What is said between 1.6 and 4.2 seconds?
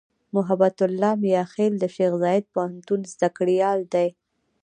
د شیخزاید پوهنتون زدهکړیال دی.